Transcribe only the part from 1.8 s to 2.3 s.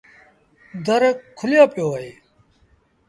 اهي